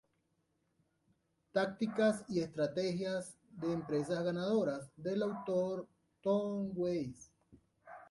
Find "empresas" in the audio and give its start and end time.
3.71-4.23